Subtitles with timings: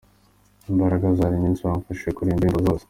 [0.71, 2.79] Imbaraga zari nyinshi, bamfashije kuririmba indirimbo zose.